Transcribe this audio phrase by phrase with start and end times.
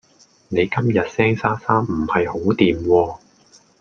[0.47, 3.19] 你今日聲沙沙唔係好惦喎